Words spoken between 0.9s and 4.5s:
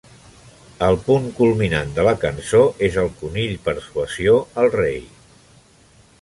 punt culminant de la cançó és el conill persuasió